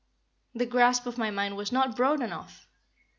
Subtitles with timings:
[0.55, 2.65] The grasp of my mind was not broad enough.